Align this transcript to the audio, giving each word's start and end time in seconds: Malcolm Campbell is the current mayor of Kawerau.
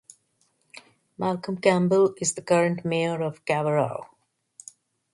Malcolm 1.19 1.55
Campbell 1.59 2.15
is 2.17 2.33
the 2.33 2.41
current 2.41 2.83
mayor 2.83 3.21
of 3.21 3.45
Kawerau. 3.45 4.07